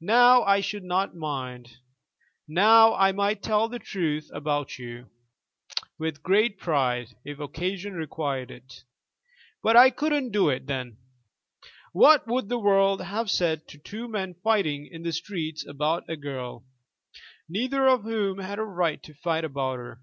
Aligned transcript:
Now 0.00 0.44
I 0.44 0.62
should 0.62 0.82
not 0.82 1.14
mind. 1.14 1.76
Now 2.48 2.94
I 2.94 3.12
might 3.12 3.42
tell 3.42 3.68
the 3.68 3.78
truth 3.78 4.30
about 4.32 4.78
you, 4.78 5.10
with 5.98 6.22
great 6.22 6.58
pride, 6.58 7.14
if 7.22 7.38
occasion 7.38 7.92
required 7.92 8.50
it. 8.50 8.84
But 9.62 9.76
I 9.76 9.90
couldn't 9.90 10.30
do 10.30 10.48
it 10.48 10.66
then. 10.68 10.96
What 11.92 12.26
would 12.26 12.48
the 12.48 12.58
world 12.58 13.02
have 13.02 13.30
said 13.30 13.68
to 13.68 13.76
two 13.76 14.08
men 14.08 14.32
fighting 14.42 14.86
in 14.90 15.02
the 15.02 15.12
streets 15.12 15.66
about 15.66 16.08
a 16.08 16.16
girl, 16.16 16.64
neither 17.46 17.88
of 17.88 18.04
whom 18.04 18.38
had 18.38 18.58
a 18.58 18.64
right 18.64 19.02
to 19.02 19.12
fight 19.12 19.44
about 19.44 19.76
her? 19.76 20.00